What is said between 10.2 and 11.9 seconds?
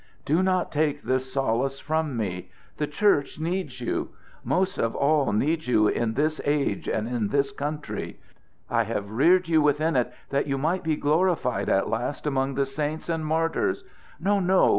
that you might be glorified at